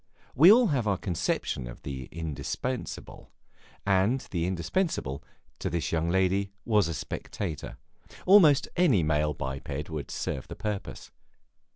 [0.33, 3.29] We all have our conception of the indispensable,
[3.85, 5.23] and the indispensable,
[5.59, 7.77] to this young lady, was a spectator;
[8.25, 11.11] almost any male biped would serve the purpose.